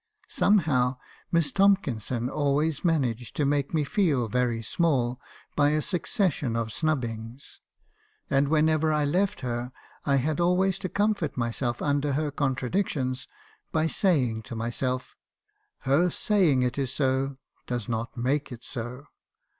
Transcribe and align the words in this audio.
Somehow 0.29 0.93
280 0.95 0.95
5b. 0.95 0.97
habbison's 0.97 1.13
concessions. 1.13 1.45
Miss 1.45 1.51
Tomkinson 1.99 2.29
always 2.35 2.83
managed 2.83 3.35
to 3.35 3.45
make 3.45 3.71
me 3.71 3.83
feel 3.83 4.27
very 4.29 4.63
small, 4.63 5.21
by 5.55 5.69
a 5.69 5.81
succession 5.83 6.55
of 6.55 6.73
snubbings; 6.73 7.61
and 8.27 8.47
whenever 8.47 8.91
I 8.91 9.05
left 9.05 9.41
her 9.41 9.71
I 10.03 10.15
had 10.15 10.39
al 10.39 10.57
ways 10.57 10.79
to 10.79 10.89
comfort 10.89 11.37
myself 11.37 11.83
under 11.83 12.13
her 12.13 12.31
contradictions 12.31 13.27
by 13.71 13.85
saying 13.85 14.41
to 14.49 14.55
myself, 14.55 15.15
'Her 15.81 16.09
saying 16.09 16.63
it 16.63 16.79
is 16.79 16.91
so 16.91 17.37
does 17.67 17.87
not 17.87 18.17
make 18.17 18.51
it 18.51 18.63
so.' 18.63 19.05